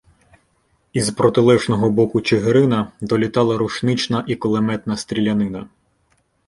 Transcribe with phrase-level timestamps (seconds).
[0.93, 5.67] Із протилежного боку Чигирина долітала рушнична і кулеметна стрілянина.